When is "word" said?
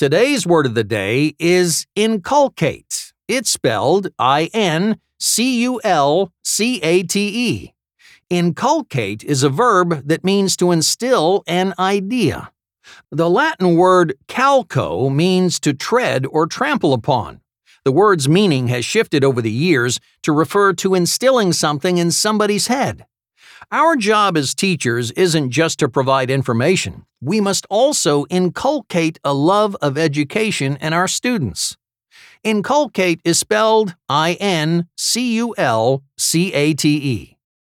0.46-0.64, 13.76-14.14